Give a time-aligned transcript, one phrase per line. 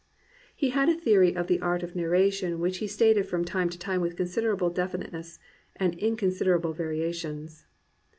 [0.55, 3.77] He had a theory of the art of narration which he stated from time to
[3.77, 5.37] time with considerable definite ness
[5.75, 7.67] and inconsiderable variations.